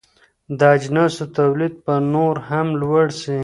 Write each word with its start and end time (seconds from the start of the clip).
د 0.57 0.59
اجناسو 0.75 1.23
تولید 1.37 1.73
به 1.85 1.95
نور 2.13 2.35
هم 2.49 2.67
لوړ 2.81 3.05
سي. 3.21 3.37